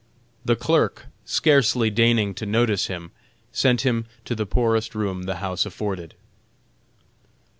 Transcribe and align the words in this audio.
The 0.43 0.55
clerk 0.55 1.05
scarcely 1.25 1.91
deigning 1.91 2.33
to 2.33 2.47
notice 2.47 2.87
him, 2.87 3.11
sent 3.51 3.81
him 3.81 4.07
to 4.25 4.33
the 4.33 4.47
poorest 4.47 4.95
room 4.95 5.25
the 5.25 5.35
house 5.35 5.63
afforded. 5.63 6.15